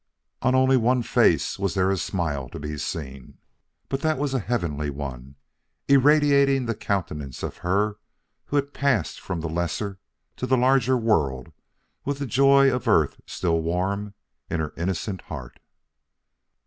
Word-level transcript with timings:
On 0.41 0.55
only 0.55 0.77
one 0.77 1.03
face 1.03 1.59
was 1.59 1.75
there 1.75 1.91
a 1.91 1.95
smile 1.95 2.49
to 2.49 2.57
be 2.59 2.75
seen, 2.79 3.37
but 3.87 4.01
that 4.01 4.17
was 4.17 4.33
a 4.33 4.39
heavenly 4.39 4.89
one, 4.89 5.35
irradiating 5.87 6.65
the 6.65 6.73
countenance 6.73 7.43
of 7.43 7.57
her 7.57 7.99
who 8.45 8.55
had 8.55 8.73
passed 8.73 9.19
from 9.19 9.41
the 9.41 9.47
lesser 9.47 9.99
to 10.37 10.47
the 10.47 10.57
larger 10.57 10.97
world 10.97 11.49
with 12.03 12.17
the 12.17 12.25
joy 12.25 12.73
of 12.73 12.87
earth 12.87 13.21
still 13.27 13.61
warm 13.61 14.15
in 14.49 14.59
her 14.59 14.73
innocent 14.75 15.21
heart. 15.25 15.59